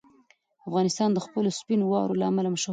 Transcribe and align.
افغانستان 0.67 1.09
د 1.13 1.19
خپلو 1.25 1.49
سپینو 1.59 1.85
واورو 1.91 2.19
له 2.19 2.25
امله 2.29 2.49
مشهور 2.51 2.67
دی. 2.67 2.69